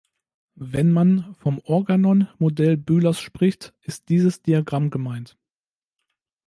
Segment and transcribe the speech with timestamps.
[0.55, 5.37] Wenn man vom Organon-Modell Bühlers spricht, ist dieses Diagramm gemeint.